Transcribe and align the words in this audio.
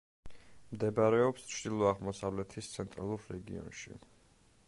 მდებარეობს 0.75 1.43
ჩრდილო-აღმოსავლეთის 1.51 2.71
ცენტრალურ 2.77 3.29
რეგიონში. 3.35 4.01